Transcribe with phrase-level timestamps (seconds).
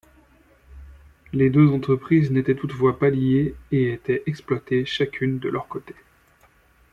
[1.31, 5.93] Les deux entreprises n'étaient toutefois pas liées et étaient exploitées chacune de leur côté.